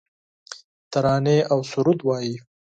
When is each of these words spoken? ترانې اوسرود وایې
ترانې 0.91 1.37
اوسرود 1.53 1.99
وایې 2.07 2.35